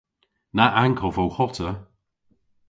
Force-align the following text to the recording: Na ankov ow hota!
Na 0.57 0.65
ankov 0.83 1.15
ow 1.23 1.31
hota! 1.37 1.69